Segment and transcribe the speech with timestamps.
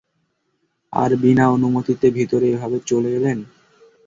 [0.93, 3.39] আর বিনা অনুমতিতে ভিতরে কিভাবে চলে এলেন?